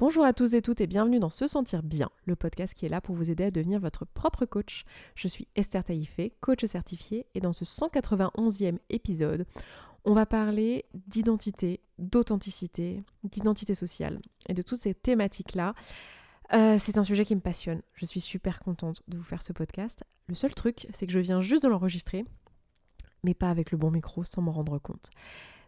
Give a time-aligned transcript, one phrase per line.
[0.00, 2.88] Bonjour à tous et toutes et bienvenue dans Se Sentir Bien, le podcast qui est
[2.88, 4.84] là pour vous aider à devenir votre propre coach.
[5.14, 9.46] Je suis Esther Taïfé, coach certifiée, et dans ce 191e épisode,
[10.04, 15.76] on va parler d'identité, d'authenticité, d'identité sociale et de toutes ces thématiques-là.
[16.54, 17.80] Euh, c'est un sujet qui me passionne.
[17.92, 20.02] Je suis super contente de vous faire ce podcast.
[20.26, 22.24] Le seul truc, c'est que je viens juste de l'enregistrer,
[23.22, 25.10] mais pas avec le bon micro sans m'en rendre compte.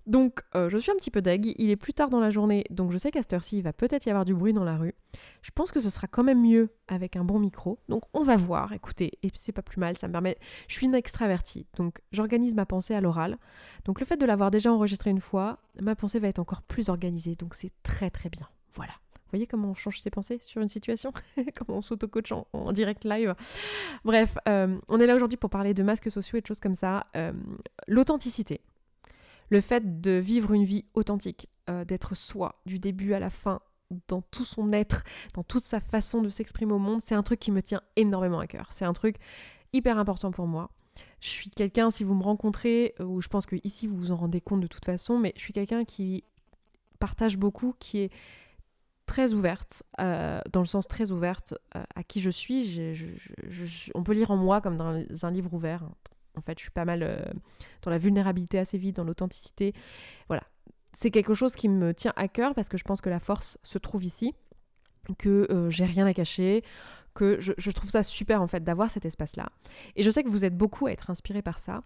[0.07, 2.65] Donc euh, je suis un petit peu deg, il est plus tard dans la journée,
[2.71, 4.77] donc je sais qu'à cette heure-ci, il va peut-être y avoir du bruit dans la
[4.77, 4.95] rue.
[5.43, 7.81] Je pense que ce sera quand même mieux avec un bon micro.
[7.89, 10.39] Donc on va voir, écoutez, et c'est pas plus mal, ça me permet...
[10.69, 13.37] Je suis une extravertie, donc j'organise ma pensée à l'oral.
[13.85, 16.89] Donc le fait de l'avoir déjà enregistré une fois, ma pensée va être encore plus
[16.89, 18.49] organisée, donc c'est très très bien.
[18.75, 18.93] Voilà.
[19.15, 21.13] Vous voyez comment on change ses pensées sur une situation
[21.57, 23.35] Comment on s'auto-coach en, direct live?
[24.05, 26.77] Bref, euh, on est là aujourd'hui pour parler de masques sociaux et de choses comme
[26.77, 27.09] ça.
[27.17, 27.33] Euh,
[27.89, 28.61] l'authenticité
[29.49, 33.61] le fait de vivre une vie authentique, euh, d'être soi du début à la fin,
[34.09, 37.39] dans tout son être, dans toute sa façon de s'exprimer au monde, c'est un truc
[37.39, 38.69] qui me tient énormément à cœur.
[38.71, 39.17] C'est un truc
[39.73, 40.71] hyper important pour moi.
[41.21, 44.13] Je suis quelqu'un, si vous me rencontrez, euh, ou je pense que ici vous vous
[44.13, 46.25] en rendez compte de toute façon, mais je suis quelqu'un qui
[46.99, 48.13] partage beaucoup, qui est
[49.05, 52.81] très ouverte, euh, dans le sens très ouverte à qui je suis.
[53.95, 55.85] on peut lire en moi comme dans un livre ouvert,
[56.37, 57.19] en fait, je suis pas mal euh,
[57.83, 59.73] dans la vulnérabilité assez vite, dans l'authenticité.
[60.29, 60.43] Voilà.
[60.93, 63.59] C'est quelque chose qui me tient à cœur parce que je pense que la force
[63.63, 64.35] se trouve ici,
[65.19, 66.63] que euh, j'ai rien à cacher,
[67.15, 69.49] que je, trouve ça super en fait d'avoir cet espace-là.
[69.95, 71.83] Et je sais que vous êtes beaucoup à être inspiré par ça.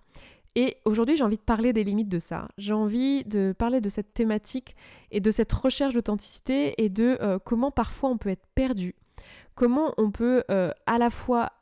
[0.57, 2.49] Et aujourd'hui, j'ai envie de parler des limites de ça.
[2.59, 4.75] J'ai envie de parler de cette thématique
[5.13, 8.97] et de cette recherche d'authenticité et de euh, comment parfois on peut être perdu.
[9.55, 11.53] Comment on peut à la fois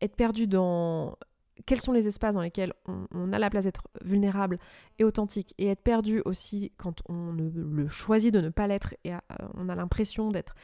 [0.00, 1.16] être perdu dans
[1.66, 4.58] quels sont les espaces dans lesquels on, a la place d'être vulnérable
[4.98, 9.12] et authentique et être perdu aussi quand on le choisit de ne pas l'être et
[9.12, 9.18] euh,
[9.54, 10.54] on a l'impression d'être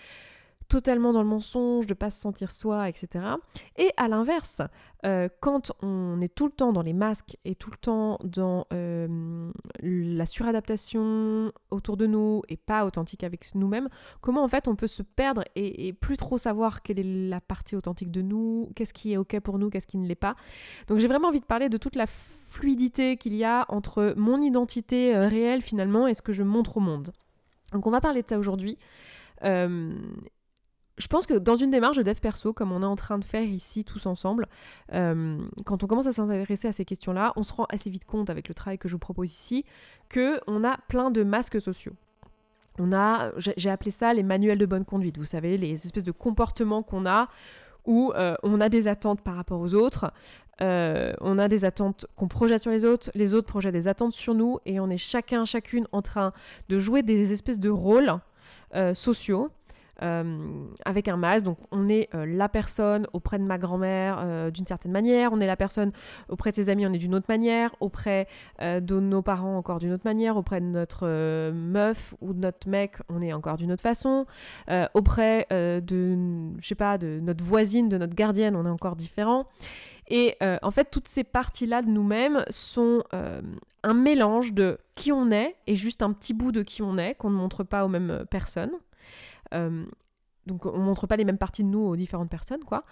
[0.70, 3.24] totalement dans le mensonge, de pas se sentir soi, etc.
[3.76, 4.62] Et à l'inverse,
[5.04, 8.66] euh, quand on est tout le temps dans les masques et tout le temps dans
[8.72, 9.50] euh,
[9.82, 13.88] la suradaptation autour de nous et pas authentique avec nous-mêmes,
[14.20, 17.74] comment en fait on peut se perdre et, plus trop savoir quelle est la partie
[17.74, 20.36] authentique de nous, qu'est-ce qui est ok pour nous, qu'est-ce qui ne l'est pas.
[20.86, 24.40] Donc j'ai vraiment envie de parler de toute la fluidité qu'il y a entre mon
[24.40, 27.10] identité euh, réelle finalement et ce que je montre au monde.
[27.72, 28.78] Donc on va parler de ça aujourd'hui.
[31.00, 33.24] Je pense que dans une démarche de dev perso, comme on est en train de
[33.24, 34.46] faire ici tous ensemble,
[34.92, 38.30] euh, quand on commence à s'intéresser à ces questions-là, on se rend assez vite compte
[38.30, 39.64] avec le travail que je vous propose ici
[40.08, 41.92] que on a plein de masques sociaux.
[42.78, 45.18] On a, j'ai appelé ça les manuels de bonne conduite.
[45.18, 47.28] Vous savez, les espèces de comportements qu'on a
[47.86, 50.12] où euh, on a des attentes par rapport aux autres,
[50.60, 54.12] euh, on a des attentes qu'on projette sur les autres, les autres projettent des attentes
[54.12, 56.32] sur nous, et on est chacun, chacune en train
[56.68, 58.12] de jouer des espèces de rôles
[58.94, 59.50] sociaux
[60.02, 61.44] euh, avec un masque.
[61.44, 65.40] Donc on est euh, la personne auprès de ma grand-mère euh, d'une certaine manière, on
[65.40, 65.92] est la personne
[66.28, 68.26] auprès de ses amis, on est d'une autre manière, auprès
[68.60, 71.06] de nos parents encore d'une autre manière, auprès de notre
[71.52, 74.26] meuf ou de notre mec, on est encore d'une autre façon,
[74.94, 76.16] auprès de,
[76.58, 79.46] je sais pas, de notre voisine, de notre gardienne, on est encore différent.
[80.08, 83.02] Et en fait, toutes ces parties-là de nous-mêmes sont
[83.82, 87.14] un mélange de qui on est et juste un petit bout de qui on est
[87.14, 88.72] qu'on ne montre pas aux mêmes personnes.
[89.54, 89.84] Euh,
[90.46, 92.84] donc on montre pas les mêmes parties de nous aux différentes personnes, quoi.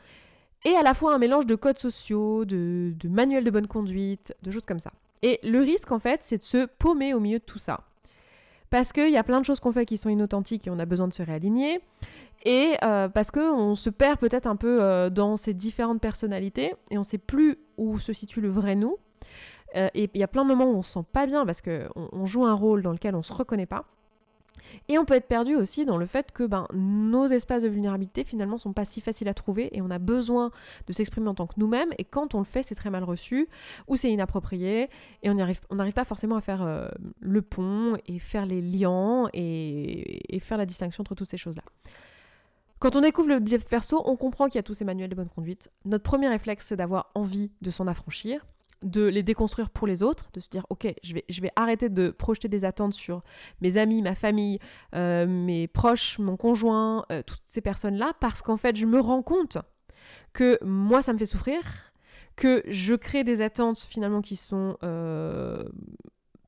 [0.64, 4.50] Et à la fois un mélange de codes sociaux, de, manuels de bonne conduite, de
[4.50, 4.92] choses comme ça.
[5.22, 7.80] Et le risque, en fait, c'est de se paumer au milieu de tout ça.
[8.70, 10.84] Parce qu'il y a plein de choses qu'on fait qui sont inauthentiques et on a
[10.84, 11.80] besoin de se réaligner.
[12.44, 16.98] Et euh, parce qu'on se perd peut-être un peu euh, dans ces différentes personnalités et
[16.98, 18.96] on sait plus où se situe le vrai nous.
[19.74, 21.88] et il y a plein de moments où on se sent pas bien parce qu'on
[22.12, 23.86] on joue un rôle dans lequel on se reconnaît pas.
[24.88, 28.24] Et on peut être perdu aussi dans le fait que ben, nos espaces de vulnérabilité
[28.24, 30.50] finalement sont pas si faciles à trouver et on a besoin
[30.86, 33.48] de s'exprimer en tant que nous-mêmes et quand on le fait c'est très mal reçu
[33.86, 34.88] ou c'est inapproprié
[35.22, 36.88] et on n'arrive pas forcément à faire euh,
[37.20, 41.62] le pont et faire les liens et, faire la distinction entre toutes ces choses-là.
[42.78, 45.16] Quand on découvre le dev perso, on comprend qu'il y a tous ces manuels de
[45.16, 45.70] bonne conduite.
[45.84, 48.46] Notre premier réflexe, c'est d'avoir envie de s'en affranchir
[48.82, 51.88] de les déconstruire pour les autres, de se dire ok, je vais, je vais arrêter
[51.88, 53.22] de projeter des attentes sur
[53.60, 54.58] mes amis, ma famille,
[54.94, 59.22] euh, mes proches, mon conjoint, euh, toutes ces personnes-là, parce qu'en fait, je me rends
[59.22, 59.58] compte
[60.32, 61.60] que moi, ça me fait souffrir,
[62.36, 65.64] que je crée des attentes finalement qui sont euh,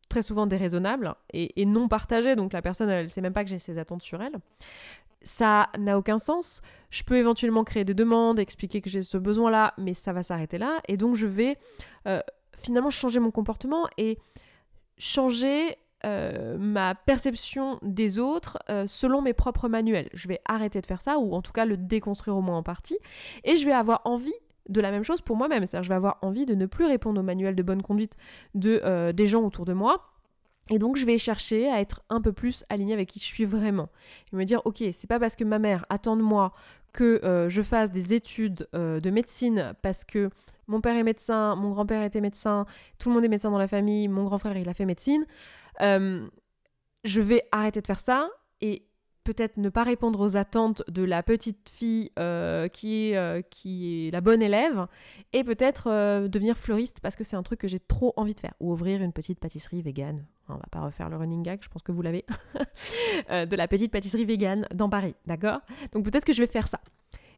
[0.09, 3.51] très souvent déraisonnables et, non partagées, donc la personne, elle ne sait même pas que
[3.51, 4.37] j'ai ces attentes sur elle
[5.23, 6.63] ça n'a aucun sens.
[6.91, 10.59] Je peux éventuellement créer des demandes, expliquer que j'ai ce besoin-là, mais ça va s'arrêter
[10.59, 10.81] là.
[10.89, 11.57] Et donc je vais
[12.07, 12.21] euh,
[12.57, 14.19] finalement changer mon comportement et
[14.99, 20.09] changer euh, ma perception des autres euh, selon mes propres manuels.
[20.15, 22.63] Je vais arrêter de faire ça, ou en tout cas le déconstruire au moins en
[22.63, 22.99] partie,
[23.45, 24.33] et je vais avoir envie
[24.69, 25.67] de la même chose pour moi-même.
[25.67, 28.17] C'est-à-dire je vais avoir envie de ne plus répondre aux manuels de bonne conduite
[28.55, 30.11] de, des gens autour de moi.
[30.71, 33.45] Et donc je vais chercher à être un peu plus aligné avec qui je suis
[33.45, 33.89] vraiment.
[34.33, 36.53] Et me dire, ok, c'est pas parce que ma mère attend de moi
[36.93, 40.31] que je fasse des études de médecine parce que
[40.71, 42.65] mon père est médecin, mon grand-père était médecin,
[42.99, 45.27] tout le monde est médecin dans la famille, mon grand frère il a fait médecine.
[45.81, 46.29] Euh,
[47.05, 48.31] je vais arrêter de faire ça
[48.61, 48.85] et
[49.25, 54.09] peut-être ne pas répondre aux attentes de la petite fille euh, qui, est, euh, qui
[54.09, 54.87] est la bonne élève
[55.33, 58.55] et peut-être devenir fleuriste parce que c'est un truc que j'ai trop envie de faire
[58.61, 60.25] ou ouvrir une petite pâtisserie végane.
[60.49, 62.25] On va pas refaire le running gag, je pense que vous l'avez.
[63.31, 65.61] de la petite pâtisserie végane dans Paris, d'accord?
[65.93, 66.81] Donc peut-être que je vais faire ça.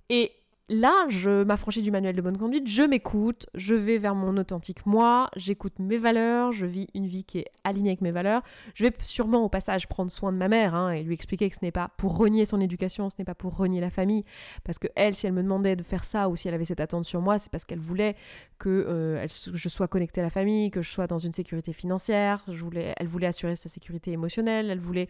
[0.09, 0.33] Et
[0.73, 4.85] là, je m'affranchis du manuel de bonne conduite, je m'écoute, je vais vers mon authentique
[4.87, 8.43] moi, j'écoute mes valeurs, je vis une vie qui est alignée avec mes valeurs.
[8.75, 11.57] Je vais sûrement au passage prendre soin de ma mère hein, et lui expliquer que
[11.57, 14.25] ce n'est pas pour renier son éducation, ce n'est pas pour renier la famille,
[14.65, 16.81] parce que elle, si elle me demandait de faire ça ou si elle avait cette
[16.81, 18.17] attente sur moi, c'est parce qu'elle voulait
[18.59, 22.45] que euh, je sois connectée à la famille, que je sois dans une sécurité financière.
[22.49, 25.09] Elle voulait assurer sa sécurité émotionnelle, elle voulait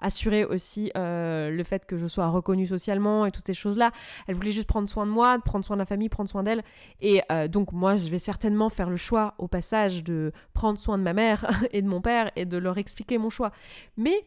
[0.00, 3.92] assurer aussi euh, le fait que je sois reconnue socialement et toutes ces choses-là.
[4.26, 6.42] Elle voulait juste prendre soin de moi, de prendre soin de la famille, prendre soin
[6.42, 6.62] d'elle.
[7.00, 10.98] Et euh, donc moi, je vais certainement faire le choix au passage de prendre soin
[10.98, 13.52] de ma mère et de mon père et de leur expliquer mon choix.
[13.96, 14.24] Mais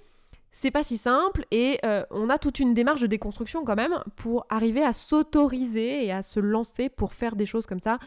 [0.51, 3.99] c'est pas si simple et euh, on a toute une démarche de déconstruction quand même
[4.15, 7.99] pour arriver à s'autoriser et à se lancer pour faire des choses comme ça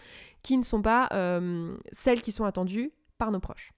[0.43, 3.73] qui ne sont pas euh, celles qui sont attendues par nos proches.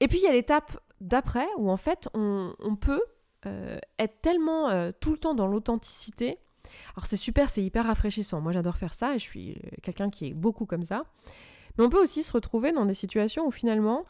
[0.00, 3.02] Et puis il y a l'étape d'après où en fait on, peut
[3.98, 6.38] être tellement tout le temps dans l'authenticité
[6.98, 8.40] alors c'est super, c'est hyper rafraîchissant.
[8.40, 11.04] Moi j'adore faire ça et je suis euh, quelqu'un qui est beaucoup comme ça.
[11.76, 14.04] Mais on peut aussi se retrouver dans des situations où finalement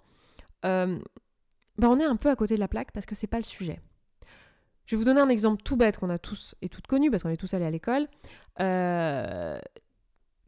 [0.64, 0.99] euh,
[1.76, 3.44] ben, on est un peu à côté de la plaque parce que c'est pas le
[3.44, 3.79] sujet.
[4.87, 7.23] Je vais vous donner un exemple tout bête qu'on a tous et toutes connu parce
[7.23, 8.08] qu'on est tous allés à l'école.
[8.58, 9.61] Euh,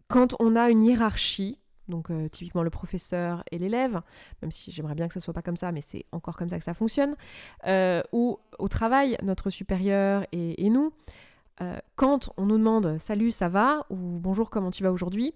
[0.09, 1.59] quand on a une hiérarchie,
[1.89, 4.01] donc typiquement le professeur et l'élève,
[4.41, 6.57] même si j'aimerais bien que ça soit pas comme ça, mais c'est encore comme ça
[6.57, 7.17] que ça fonctionne,
[8.13, 10.95] ou au travail, notre supérieur et nous,
[11.61, 13.87] euh, quand on nous demande salut, ça va?
[13.91, 15.35] ou bonjour, comment tu vas aujourd'hui,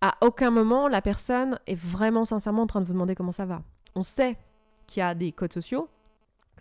[0.00, 3.46] à aucun moment la personne est vraiment sincèrement en train de vous demander comment ça
[3.46, 3.62] va.
[3.94, 4.36] On sait
[4.86, 5.88] qu'il y a des codes sociaux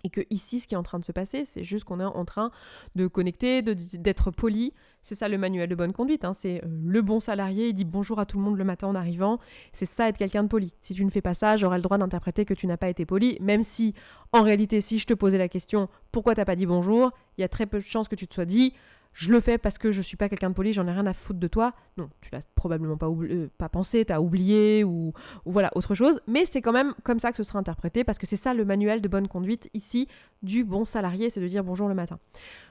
[0.03, 2.05] et que ici, ce qui est en train de se passer, c'est juste qu'on est
[2.05, 2.51] en train
[2.95, 4.73] de connecter, d'être poli.
[5.01, 6.25] C'est ça le manuel de bonne conduite.
[6.25, 6.33] Hein.
[6.33, 8.95] C'est euh, le bon salarié, il dit bonjour à tout le monde le matin en
[8.95, 9.39] arrivant.
[9.71, 10.73] C'est ça être quelqu'un de poli.
[10.81, 13.05] Si tu ne fais pas ça, j'aurai le droit d'interpréter que tu n'as pas été
[13.05, 13.94] poli, même si
[14.31, 17.44] en réalité, si je te posais la question pourquoi t'as pas dit bonjour, il y
[17.44, 18.73] a très peu de chances que tu te sois dit
[19.13, 21.13] je le fais parce que je suis pas quelqu'un de poli, j'en ai rien à
[21.13, 21.74] foutre de toi.
[21.98, 25.13] Non, tu l'as probablement pas, euh, pas pensé, t'as oublié ou,
[25.45, 26.19] voilà, autre chose.
[26.27, 28.65] Mais c'est quand même comme ça que ce sera interprété parce que c'est ça le
[28.65, 30.07] manuel de bonne conduite ici
[30.42, 32.19] du bon salarié, c'est de dire bonjour le matin.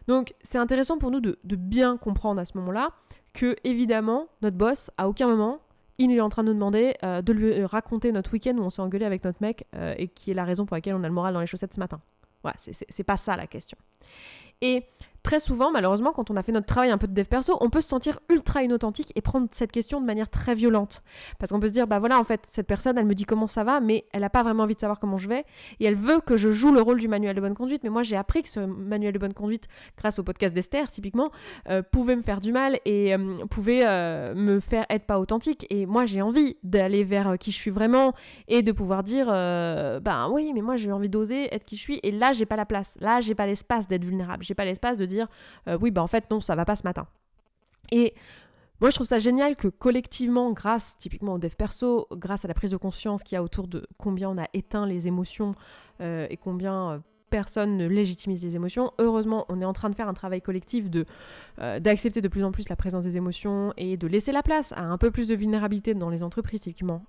[0.09, 2.91] Donc c'est intéressant pour nous de, bien comprendre à ce moment-là
[3.33, 5.61] que évidemment notre boss à aucun moment
[5.99, 8.71] il est en train de nous demander euh, de lui raconter notre week-end où on
[8.71, 11.09] s'est engueulé avec notre mec euh, et qui est la raison pour laquelle on a
[11.09, 12.00] le moral dans les chaussettes ce matin.
[12.43, 13.79] Voilà, c'est pas ça la question.
[14.61, 14.85] Et
[15.23, 17.71] très souvent, malheureusement, quand on a fait notre travail un peu de dev perso, on
[17.71, 21.03] peut se sentir ultra inauthentique et prendre cette question de manière très violente.
[21.39, 23.47] Parce qu'on peut se dire, bah voilà, en fait, cette personne, elle me dit comment
[23.47, 25.45] ça va, mais elle n'a pas vraiment envie de savoir comment je vais,
[25.81, 27.83] et elle veut que je joue le rôle du manuel de bonne conduite.
[27.85, 31.31] Mais moi, j'ai appris que ce manuel de bonne conduite, grâce au podcast d'Esther, typiquement,
[31.69, 35.67] euh, pouvait me faire du mal et euh, pouvait euh, me faire être pas authentique.
[35.70, 38.13] Et moi, j'ai envie d'aller vers qui je suis vraiment
[38.49, 42.01] et de pouvoir dire, bah oui, mais moi, j'ai envie d'oser être qui je suis,
[42.03, 42.96] et là, j'ai pas la place.
[43.01, 44.44] Là, j'ai pas l'espace d'être vulnérable.
[44.44, 45.29] J'ai pas l'espace de dire
[45.69, 47.07] euh, oui, bah en fait, non, ça va pas ce matin.
[47.91, 48.15] Et
[48.81, 52.55] moi, je trouve ça génial que collectivement, grâce typiquement au dev perso, grâce à la
[52.55, 55.53] prise de conscience qu'il y a autour de combien on a éteint les émotions
[56.01, 56.99] euh, et combien euh,
[57.31, 58.93] personne ne légitimise les émotions.
[58.99, 61.07] Heureusement, on est en train de faire un travail collectif de
[61.79, 64.83] d'accepter de plus en plus la présence des émotions et de laisser la place à
[64.83, 67.05] un peu plus de vulnérabilité dans les entreprises, typiquement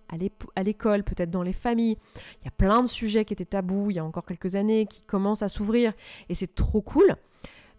[0.55, 1.97] à l'école, peut-être dans les familles.
[2.41, 4.85] Il y a plein de sujets qui étaient tabous il y a encore quelques années
[4.85, 5.91] qui commencent à s'ouvrir
[6.29, 7.17] et c'est trop cool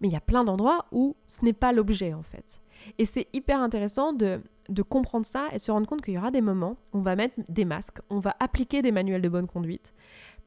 [0.00, 2.60] mais il y a plein d'endroits où ce n'est pas l'objet en fait.
[2.98, 4.40] Et c'est hyper intéressant de,
[4.88, 7.16] comprendre ça et de se rendre compte qu'il y aura des moments où on va
[7.16, 9.94] mettre des masques, on va appliquer des manuels de bonne conduite,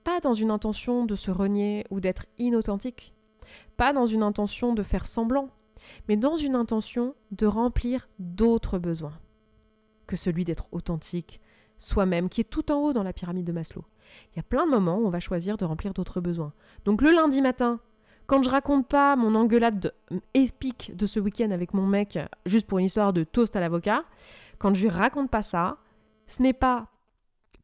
[0.04, 3.14] pas dans une intention de se renier ou d'être inauthentique,
[3.76, 5.50] pas dans une intention de faire semblant,
[6.08, 9.18] mais dans une intention de remplir d'autres besoins
[10.06, 11.42] que celui d'être authentique,
[11.78, 13.84] soi-même, qui est tout en haut dans la pyramide de Maslow.
[14.32, 16.54] Il y a plein de moments où on va choisir de remplir d'autres besoins.
[16.86, 17.80] Donc le lundi matin,
[18.28, 19.94] quand je raconte pas mon engueulade
[20.34, 24.04] épique de ce week-end avec mon mec, juste pour une histoire de toast à l'avocat,
[24.60, 25.78] quand je lui raconte pas ça,
[26.28, 26.88] ce n'est pas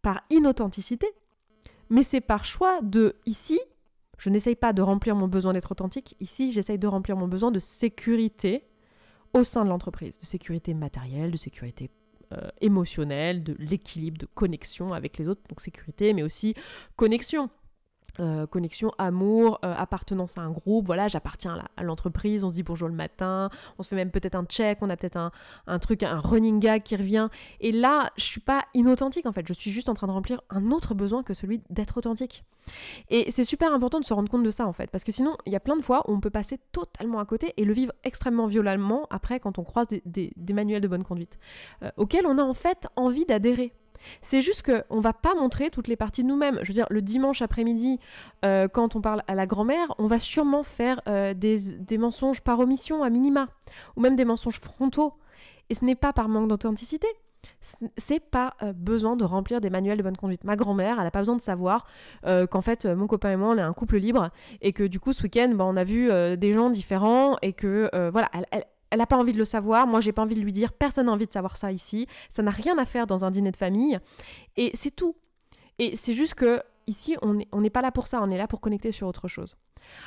[0.01, 1.07] par inauthenticité,
[1.89, 3.59] mais c'est par choix de ici,
[4.17, 7.51] je n'essaye pas de remplir mon besoin d'être authentique, ici j'essaye de remplir mon besoin
[7.51, 8.65] de sécurité
[9.33, 11.89] au sein de l'entreprise, de sécurité matérielle, de sécurité
[12.31, 16.53] euh, émotionnelle, de l'équilibre, de connexion avec les autres, donc sécurité, mais aussi
[16.95, 17.49] connexion.
[18.19, 22.61] Euh, connexion, amour, euh, appartenance à un groupe, voilà, j'appartiens à l'entreprise, on se dit
[22.61, 25.31] bonjour le matin, on se fait même peut-être un check, on a peut-être un,
[25.65, 27.29] un, truc, un running gag qui revient.
[27.59, 30.41] Et là, je suis pas inauthentique en fait, je suis juste en train de remplir
[30.51, 32.43] un autre besoin que celui d'être authentique.
[33.09, 35.35] Et c'est super important de se rendre compte de ça en fait, parce que sinon,
[35.47, 37.73] il y a plein de fois où on peut passer totalement à côté et le
[37.73, 41.39] vivre extrêmement violemment après quand on croise des, des, manuels de bonne conduite,
[41.81, 43.73] euh, auxquels on a en fait envie d'adhérer.
[44.21, 46.59] C'est juste qu'on va pas montrer toutes les parties de nous-mêmes.
[46.61, 47.99] Je veux dire, le dimanche après-midi,
[48.45, 52.59] euh, quand on parle à la grand-mère, on va sûrement faire euh, des, mensonges par
[52.59, 53.47] omission à minima,
[53.95, 55.13] ou même des mensonges frontaux.
[55.69, 57.07] Et ce n'est pas par manque d'authenticité,
[57.97, 60.43] c'est pas euh, besoin de remplir des manuels de bonne conduite.
[60.43, 61.85] Ma grand-mère, elle n'a pas besoin de savoir
[62.23, 64.29] qu'en fait, mon copain et moi, on est un couple libre
[64.61, 67.89] et que du coup, ce week-end, bah, on a vu des gens différents et que
[68.11, 68.29] voilà,
[68.97, 71.11] n'a pas envie de le savoir, moi j'ai pas envie de lui dire, personne n'a
[71.11, 73.99] envie de savoir ça ici, ça n'a rien à faire dans un dîner de famille,
[74.57, 75.15] et c'est tout.
[75.79, 78.61] Et c'est juste que ici, on n'est pas là pour ça, on est là pour
[78.61, 79.57] connecter sur autre chose.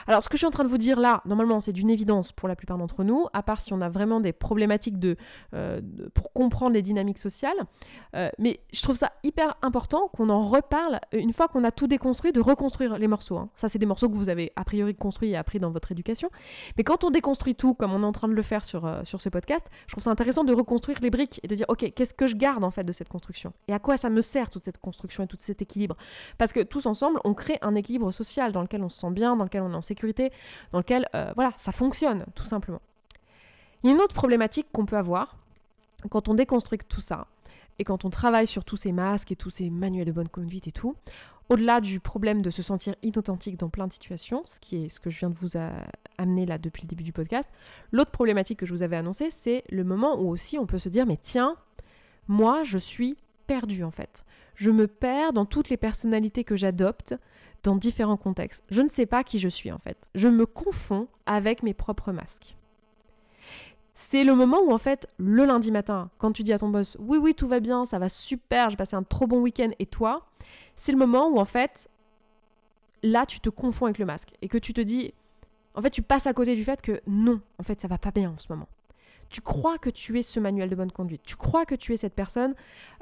[0.06, 2.32] Alors, ce que je suis en train de vous dire là, normalement, c'est d'une évidence
[2.32, 5.16] pour la plupart d'entre nous, à part si on a vraiment des problématiques de,
[5.54, 5.80] euh,
[6.14, 7.56] pour comprendre les dynamiques sociales.
[8.14, 11.86] Euh, mais je trouve ça hyper important qu'on en reparle une fois qu'on a tout
[11.86, 13.36] déconstruit, de reconstruire les morceaux.
[13.36, 13.50] Hein.
[13.54, 16.30] Ça, c'est des morceaux que vous avez a priori construits et appris dans votre éducation.
[16.76, 19.02] Mais quand on déconstruit tout, comme on est en train de le faire sur, euh,
[19.04, 21.92] sur ce podcast, je trouve ça intéressant de reconstruire les briques et de dire, OK,
[21.94, 23.52] qu'est-ce que je garde en fait de cette construction?
[23.68, 25.96] Et à quoi ça me sert toute cette construction et tout cet équilibre?
[26.38, 29.36] Parce que tous ensemble, on crée un équilibre social dans lequel on se sent bien,
[29.36, 30.30] dans lequel on est en sécurité,
[30.72, 32.80] dans lequel, euh, voilà, ça fonctionne, tout simplement.
[33.82, 35.36] Il y a une autre problématique qu'on peut avoir
[36.10, 37.26] quand on déconstruit tout ça,
[37.78, 40.66] et quand on travaille sur tous ces masques et tous ces manuels de bonne conduite
[40.66, 40.96] et tout,
[41.48, 44.98] au-delà du problème de se sentir inauthentique dans plein de situations, ce qui est ce
[44.98, 45.56] que je viens de vous
[46.18, 47.48] amener là depuis le début du podcast,
[47.92, 50.88] l'autre problématique que je vous avais annoncée, c'est le moment où aussi on peut se
[50.88, 51.56] dire, mais tiens,
[52.28, 54.24] moi je suis perdu en fait.
[54.54, 57.14] Je me perds dans toutes les personnalités que j'adopte,
[57.66, 58.62] dans différents contextes.
[58.70, 60.08] Je ne sais pas qui je suis en fait.
[60.14, 62.56] Je me confonds avec mes propres masques.
[63.94, 66.96] C'est le moment où en fait, le lundi matin, quand tu dis à ton boss,
[67.00, 69.86] oui oui tout va bien, ça va super, j'ai passé un trop bon week-end, et
[69.86, 70.26] toi,
[70.76, 71.88] c'est le moment où en fait,
[73.02, 75.14] là tu te confonds avec le masque et que tu te dis,
[75.74, 78.10] en fait tu passes à côté du fait que non, en fait ça va pas
[78.10, 78.68] bien en ce moment.
[79.28, 81.96] Tu crois que tu es ce manuel de bonne conduite, tu crois que tu es
[81.96, 82.54] cette personne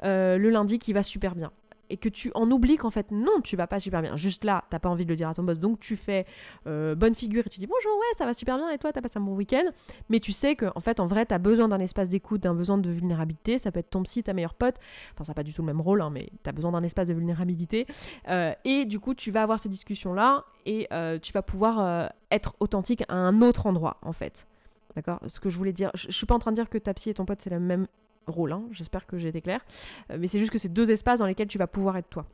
[0.03, 1.51] euh, le lundi qui va super bien
[1.89, 4.15] et que tu en oublies qu'en fait non tu vas pas super bien.
[4.15, 5.59] Juste là t'as pas envie de le dire à ton boss.
[5.59, 6.25] Donc tu fais
[6.67, 8.69] euh, bonne figure et tu dis bonjour ouais ça va super bien.
[8.71, 9.65] Et toi t'as passé un bon week-end.
[10.09, 12.77] Mais tu sais que en fait en vrai t'as besoin d'un espace d'écoute d'un besoin
[12.77, 13.57] de vulnérabilité.
[13.57, 14.75] Ça peut être ton psy ta meilleure pote.
[15.13, 17.07] Enfin ça n'a pas du tout le même rôle hein, mais t'as besoin d'un espace
[17.07, 17.87] de vulnérabilité.
[18.29, 22.11] Euh, et du coup tu vas avoir ces discussions là et euh, tu vas pouvoir
[22.31, 24.47] être authentique à un autre endroit en fait.
[24.95, 25.19] D'accord?
[25.27, 26.93] Ce que je voulais dire, je, je suis pas en train de dire que ta
[26.93, 27.87] psy et ton pote c'est la même
[28.27, 29.65] rôle, j'espère que j'ai été claire.
[30.11, 32.25] Euh, mais c'est juste que c'est deux espaces dans lesquels tu vas pouvoir être toi.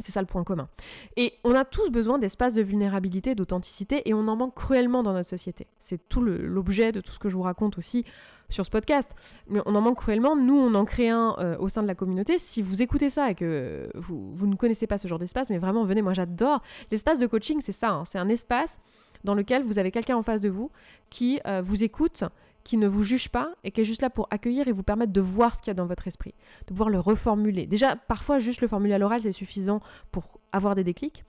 [0.00, 0.68] C'est ça le point commun.
[1.16, 5.12] Et on a tous besoin d'espaces de vulnérabilité, d'authenticité, et on en manque cruellement dans
[5.12, 5.66] notre société.
[5.80, 8.04] C'est tout l'objet de tout ce que je vous raconte aussi
[8.48, 9.10] sur ce podcast.
[9.48, 10.36] Mais on en manque cruellement.
[10.36, 12.38] Nous, on en crée un euh, au sein de la communauté.
[12.38, 15.58] Si vous écoutez ça et que vous, vous ne connaissez pas ce genre d'espace, mais
[15.58, 16.62] vraiment, venez, moi j'adore.
[16.90, 17.90] L'espace de coaching, c'est ça.
[17.90, 18.04] Hein.
[18.04, 18.78] C'est un espace
[19.24, 20.70] dans lequel vous avez quelqu'un en face de vous
[21.10, 22.24] qui euh, vous écoute,
[22.64, 25.12] qui ne vous juge pas et qui est juste là pour accueillir et vous permettre
[25.12, 26.34] de voir ce qu'il y a dans votre esprit,
[26.66, 27.66] de pouvoir le reformuler.
[27.66, 31.24] Déjà, parfois, juste le formuler à l'oral, c'est suffisant pour avoir des déclics.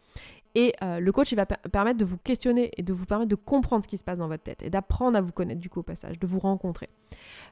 [0.55, 3.35] Et euh, le coach, il va permettre de vous questionner et de vous permettre de
[3.35, 5.81] comprendre ce qui se passe dans votre tête et d'apprendre à vous connaître du coup
[5.81, 6.89] au passage, de vous rencontrer.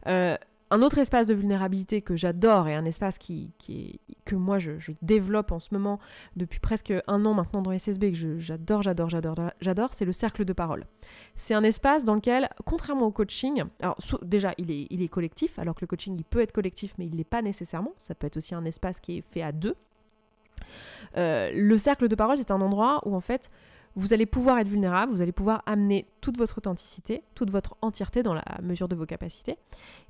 [0.08, 0.36] Euh,
[0.70, 3.54] un autre espace de vulnérabilité que j'adore et un espace qui,
[4.26, 4.72] que moi je,
[5.02, 6.00] développe en ce moment
[6.36, 10.46] depuis presque un an maintenant dans SSB que j'adore, j'adore, j'adore, j'adore, c'est le cercle
[10.46, 10.86] de parole.
[11.36, 15.58] C'est un espace dans lequel, contrairement au coaching, alors déjà il est, il est collectif,
[15.60, 18.16] alors que le coaching il peut être collectif mais il ne l'est pas nécessairement, ça
[18.16, 19.76] peut être aussi un espace qui est fait à deux.
[21.16, 23.52] Euh, le cercle de parole c'est un endroit où en fait
[23.98, 28.22] vous allez pouvoir être vulnérable, vous allez pouvoir amener toute votre authenticité, toute votre entièreté
[28.22, 29.58] dans la mesure de vos capacités,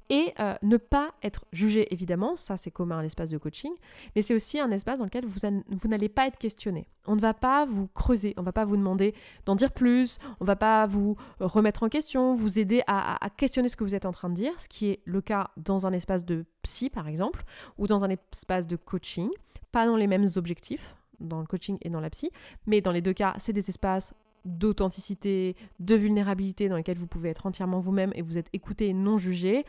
[0.09, 3.71] et euh, ne pas être jugé, évidemment, ça c'est commun à l'espace de coaching,
[4.15, 6.87] mais c'est aussi un espace dans lequel vous, n'allez pas être questionné.
[7.05, 9.13] On ne va pas vous creuser, on ne va pas vous demander
[9.45, 13.69] d'en dire plus, on ne va pas vous remettre en question, vous aider à, questionner
[13.69, 15.93] ce que vous êtes en train de dire, ce qui est le cas dans un
[15.93, 17.43] espace de psy par exemple,
[17.77, 19.29] ou dans un espace de coaching,
[19.71, 22.31] pas dans les mêmes objectifs, dans le coaching et dans la psy.
[22.65, 24.13] Mais dans les deux cas, c'est des espaces
[24.45, 28.93] d'authenticité, de vulnérabilité dans lesquels vous pouvez être entièrement vous-même et vous êtes écouté et
[28.93, 29.65] non jugé,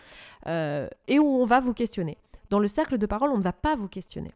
[0.46, 2.16] euh, et où on va vous questionner.
[2.50, 4.32] Dans le cercle de parole, on ne va pas vous questionner.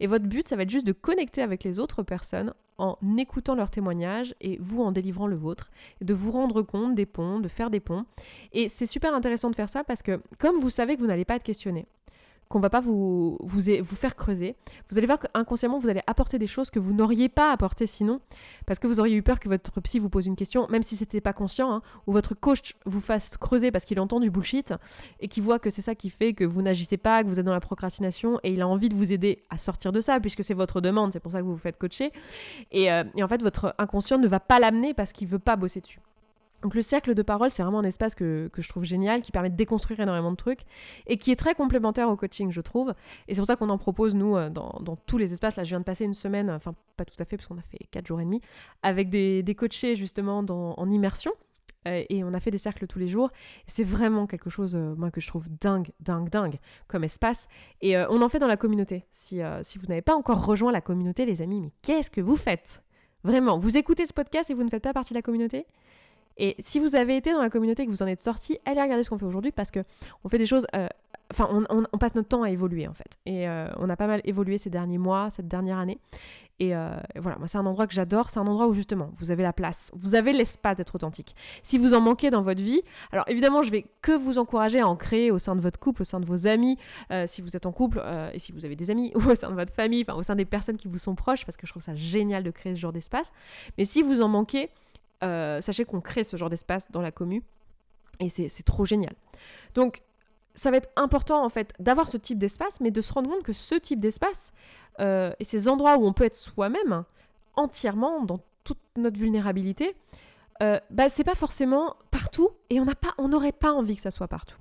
[0.00, 3.54] Et votre but, ça va être juste de connecter avec les autres personnes en écoutant
[3.54, 7.48] leurs témoignages et vous en délivrant le vôtre, de vous rendre compte des ponts, de
[7.48, 8.04] faire des ponts.
[8.52, 11.24] Et c'est super intéressant de faire ça parce que comme vous savez que vous n'allez
[11.24, 11.86] pas être questionné,
[12.52, 13.62] qu'on va pas vous, vous,
[13.96, 14.56] faire creuser.
[14.90, 18.20] Vous allez voir qu'inconsciemment, vous allez apporter des choses que vous n'auriez pas apportées sinon,
[18.66, 20.94] parce que vous auriez eu peur que votre psy vous pose une question, même si
[20.94, 24.74] c'était pas conscient, hein, ou votre coach vous fasse creuser parce qu'il entend du bullshit
[25.20, 27.46] et qu'il voit que c'est ça qui fait que vous n'agissez pas, que vous êtes
[27.46, 30.44] dans la procrastination et il a envie de vous aider à sortir de ça, puisque
[30.44, 32.12] c'est votre demande, c'est pour ça que vous vous faites coacher.
[32.70, 35.56] Et, euh, et en fait, votre inconscient ne va pas l'amener parce qu'il veut pas
[35.56, 36.00] bosser dessus.
[36.62, 39.50] Donc le cercle de parole, c'est vraiment un espace que, je trouve génial, qui permet
[39.50, 40.60] de déconstruire énormément de trucs
[41.06, 42.94] et qui est très complémentaire au coaching, je trouve.
[43.28, 45.56] Et c'est pour ça qu'on en propose, nous, euh, dans, tous les espaces.
[45.56, 47.62] Là, je viens de passer une semaine, enfin pas tout à fait, parce qu'on a
[47.62, 48.40] fait 4 jours et demi,
[48.82, 51.32] avec des, des coachés justement dans, en immersion.
[51.88, 53.30] Euh, et on a fait des cercles tous les jours.
[53.66, 57.48] C'est vraiment quelque chose, euh, moi, que je trouve dingue, dingue, dingue comme espace.
[57.80, 59.04] Et on en fait dans la communauté.
[59.10, 62.36] Si, si vous n'avez pas encore rejoint la communauté, les amis, mais qu'est-ce que vous
[62.36, 62.82] faites?
[63.24, 65.66] Vraiment, vous écoutez ce podcast et vous ne faites pas partie de la communauté?
[66.36, 68.80] Et si vous avez été dans la communauté et que vous en êtes sorti, allez
[68.80, 69.80] regarder ce qu'on fait aujourd'hui parce que
[70.24, 70.66] on fait des choses.
[70.74, 70.88] Euh,
[71.30, 73.18] enfin, on, passe notre temps à évoluer en fait.
[73.26, 75.98] Et euh, on a pas mal évolué ces derniers mois, cette dernière année.
[76.58, 79.32] Et euh, voilà, moi c'est un endroit que j'adore, c'est un endroit où justement vous
[79.32, 81.34] avez la place, vous avez l'espace d'être authentique.
[81.62, 84.86] Si vous en manquez dans votre vie, alors évidemment je vais que vous encourager à
[84.86, 86.78] en créer au sein de votre couple, au sein de vos amis,
[87.26, 88.00] si vous êtes en couple
[88.32, 90.36] et si vous avez des amis, ou au sein de votre famille, enfin au sein
[90.36, 92.80] des personnes qui vous sont proches, parce que je trouve ça génial de créer ce
[92.80, 93.32] genre d'espace.
[93.76, 94.70] Mais si vous en manquez,
[95.22, 97.42] euh, sachez qu'on crée ce genre d'espace dans la commu
[98.20, 99.14] et c'est trop génial.
[99.74, 100.02] Donc,
[100.54, 103.42] ça va être important en fait d'avoir ce type d'espace, mais de se rendre compte
[103.42, 104.52] que ce type d'espace
[105.00, 107.04] euh, et ces endroits où on peut être soi-même
[107.54, 109.96] entièrement dans toute notre vulnérabilité,
[110.62, 114.58] euh, bah, c'est pas forcément partout et on n'aurait pas envie que ça soit partout.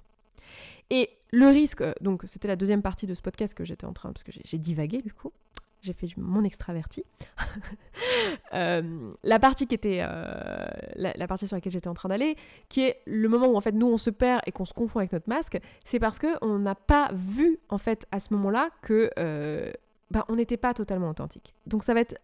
[0.90, 4.12] Et le risque, donc c'était la deuxième partie de ce podcast que j'étais en train,
[4.12, 5.32] parce que j'ai divagué du coup,
[5.82, 7.04] j'ai fait mon extraverti.
[8.54, 12.36] Euh, la partie qui était euh, la, partie sur laquelle j'étais en train d'aller,
[12.68, 15.00] qui est le moment où en fait nous on se perd et qu'on se confond
[15.00, 18.70] avec notre masque, c'est parce que on n'a pas vu en fait à ce moment-là
[18.82, 19.72] que euh,
[20.10, 21.54] bah, on n'était pas totalement authentique.
[21.66, 22.18] Donc ça va être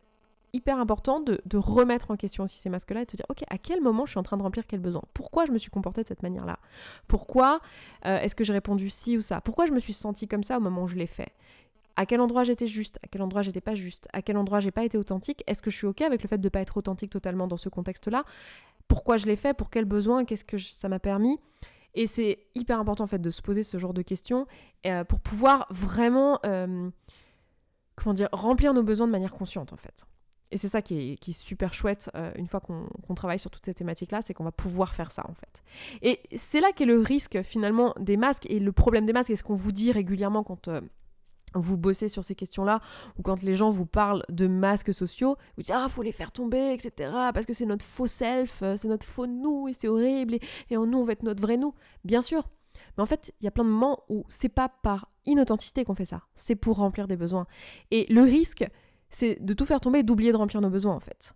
[0.51, 3.57] hyper important de, remettre en question aussi ces masques-là et de se dire, ok, à
[3.57, 5.03] quel moment je suis en train de remplir quel besoin?
[5.13, 6.59] Pourquoi je me suis comportée de cette manière-là?
[7.07, 7.61] Pourquoi
[8.03, 9.39] est-ce que j'ai répondu ci ou ça?
[9.39, 11.31] Pourquoi je me suis sentie comme ça au moment où je l'ai fait?
[11.97, 14.71] À quel endroit j'étais juste, à quel endroit j'étais pas juste, à quel endroit j'ai
[14.71, 17.09] pas été authentique, est-ce que je suis ok avec le fait de pas être authentique
[17.09, 18.23] totalement dans ce contexte-là,
[18.87, 21.39] pourquoi je l'ai fait, pour quel besoin, qu'est-ce que ça m'a permis?
[21.95, 24.45] Et c'est hyper important en fait de se poser ce genre de questions
[24.85, 26.89] euh, pour pouvoir vraiment, euh,
[27.95, 30.05] comment dire, remplir nos besoins de manière consciente en fait.
[30.51, 33.73] Et c'est ça qui est, super chouette euh, une fois qu'on travaille sur toutes ces
[33.73, 35.63] thématiques-là, c'est qu'on va pouvoir faire ça en fait.
[36.03, 39.35] Et c'est là qu'est le risque finalement des masques et le problème des masques et
[39.35, 40.69] ce qu'on vous dit régulièrement quand
[41.53, 42.81] vous bossez sur ces questions-là,
[43.17, 46.31] ou quand les gens vous parlent de masques sociaux, vous dites ah faut les faire
[46.31, 47.11] tomber, etc.
[47.33, 50.37] Parce que c'est notre faux self, euh, c'est notre faux nous et c'est horrible
[50.69, 51.73] et, en nous on va être notre vrai nous.
[52.03, 52.47] Bien sûr.
[52.95, 55.95] Mais en fait, il y a plein de moments où c'est pas par inauthenticité qu'on
[55.95, 57.47] fait ça, c'est pour remplir des besoins.
[57.91, 58.65] Et le risque,
[59.09, 61.33] c'est de tout faire tomber et d'oublier de remplir nos besoins en fait.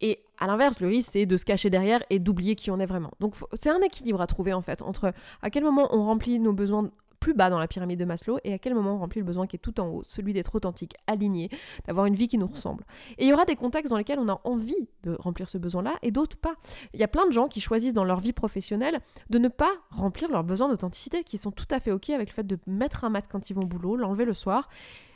[0.00, 2.86] Et à l'inverse, le risque, c'est de se cacher derrière et d'oublier qui on est
[2.86, 3.12] vraiment.
[3.20, 6.52] Donc c'est un équilibre à trouver en fait entre à quel moment on remplit nos
[6.52, 6.90] besoins
[7.24, 9.46] plus bas dans la pyramide de Maslow et à quel moment on remplit le besoin
[9.46, 11.48] qui est tout en haut, celui d'être authentique, aligné,
[11.86, 12.84] d'avoir une vie qui nous ressemble.
[13.16, 15.94] Et il y aura des contextes dans lesquels on a envie de remplir ce besoin-là
[16.02, 16.56] et d'autres pas.
[16.92, 19.72] Il y a plein de gens qui choisissent dans leur vie professionnelle de ne pas
[19.90, 23.04] remplir leurs besoins d'authenticité, qui sont tout à fait OK avec le fait de mettre
[23.04, 24.68] un masque quand ils vont au boulot, l'enlever le soir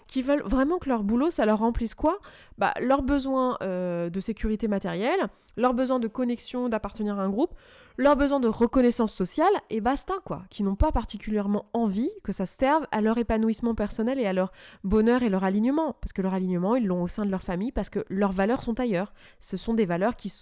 [0.06, 2.18] qui veulent vraiment que leur boulot, ça leur remplisse quoi?
[2.56, 7.54] Bah, Leurs besoins euh, de sécurité matérielle, leurs besoins de connexion, d'appartenir à un groupe,
[7.98, 12.46] leurs besoins de reconnaissance sociale et basta quoi, qui n'ont pas particulièrement envie que ça
[12.46, 14.52] serve à leur épanouissement personnel et à leur
[14.84, 17.72] bonheur et leur alignement, parce que leur alignement ils l'ont au sein de leur famille,
[17.72, 19.12] parce que leurs valeurs sont ailleurs.
[19.40, 20.32] Ce sont des valeurs qui,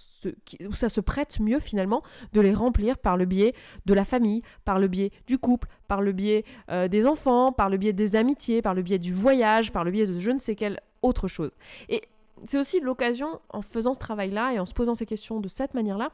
[0.69, 2.03] où ça se prête mieux finalement
[2.35, 3.55] de les remplir par le biais
[3.87, 7.71] de la famille, par le biais du couple, par le biais euh, des enfants, par
[7.71, 10.39] le biais des amitiés, par le biais du voyage, par le biais de je ne
[10.39, 11.53] sais quelle autre chose.
[11.89, 12.03] Et
[12.45, 15.73] c'est aussi l'occasion, en faisant ce travail-là et en se posant ces questions de cette
[15.73, 16.11] manière-là,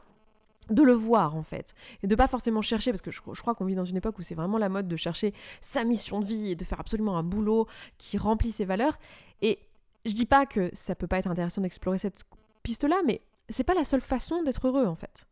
[0.69, 3.65] de le voir en fait et de pas forcément chercher parce que je, crois qu'on
[3.65, 6.51] vit dans une époque où c'est vraiment la mode de chercher sa mission de vie
[6.51, 8.97] et de faire absolument un boulot qui remplit ses valeurs
[9.41, 9.59] et
[10.05, 12.23] je dis pas que ça peut pas être intéressant d'explorer cette
[12.63, 15.25] piste là mais c'est pas la seule façon d'être heureux en fait.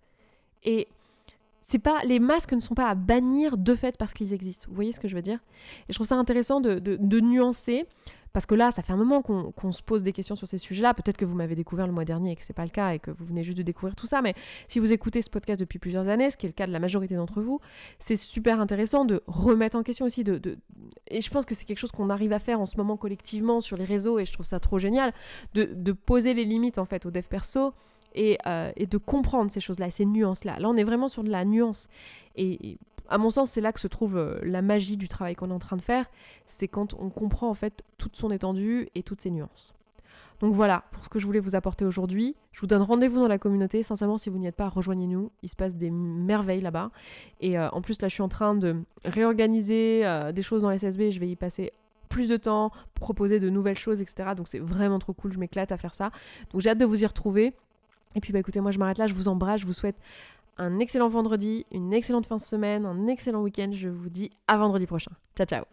[0.63, 0.87] Et
[1.61, 4.67] c'est pas les masques ne sont pas à bannir de fait parce qu'ils existent.
[4.69, 5.39] Vous voyez ce que je veux dire?
[5.87, 7.85] Et je trouve ça intéressant de, de nuancer
[8.33, 10.93] parce que là, ça fait un moment qu'on se pose des questions sur ces sujets-là.
[10.93, 12.99] Peut-être que vous m'avez découvert le mois dernier et que c'est pas le cas et
[12.99, 14.21] que vous venez juste de découvrir tout ça.
[14.21, 14.33] Mais
[14.67, 16.79] si vous écoutez ce podcast depuis plusieurs années, ce qui est le cas de la
[16.79, 17.59] majorité d'entre vous,
[17.99, 20.23] c'est super intéressant de remettre en question aussi.
[21.07, 23.59] Et je pense que c'est quelque chose qu'on arrive à faire en ce moment collectivement
[23.59, 25.13] sur les réseaux et je trouve ça trop génial
[25.53, 27.73] de, poser les limites en fait au dev perso.
[28.13, 30.59] Et, euh, et de comprendre ces choses-là, ces nuances-là.
[30.59, 31.87] Là, on est vraiment sur de la nuance.
[32.35, 32.77] Et,
[33.09, 35.53] à mon sens, c'est là que se trouve euh, la magie du travail qu'on est
[35.53, 36.05] en train de faire.
[36.45, 39.73] C'est quand on comprend en fait toute son étendue et toutes ses nuances.
[40.41, 42.35] Donc voilà pour ce que je voulais vous apporter aujourd'hui.
[42.51, 43.83] Je vous donne rendez-vous dans la communauté.
[43.83, 45.31] Sincèrement, si vous n'y êtes pas, rejoignez-nous.
[45.43, 46.89] Il se passe des merveilles là-bas.
[47.41, 50.75] Et euh, en plus, là, je suis en train de réorganiser euh, des choses dans
[50.75, 51.11] SSB.
[51.11, 51.73] Je vais y passer
[52.09, 54.31] plus de temps, proposer de nouvelles choses, etc.
[54.35, 55.31] Donc c'est vraiment trop cool.
[55.31, 56.09] Je m'éclate à faire ça.
[56.51, 57.53] Donc j'ai hâte de vous y retrouver.
[58.15, 59.05] Et puis bah écoutez, moi je m'arrête là.
[59.05, 59.61] Je vous embrasse.
[59.61, 59.95] Je vous souhaite
[60.57, 63.69] un excellent vendredi, une excellente fin de semaine, un excellent week-end.
[63.71, 65.11] Je vous dis à vendredi prochain.
[65.35, 65.63] Ciao ciao